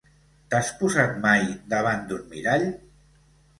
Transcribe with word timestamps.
T'has 0.53 0.71
posat 0.79 1.13
mai 1.27 1.45
davant 1.75 2.03
d'un 2.09 2.27
mirall? 2.35 2.69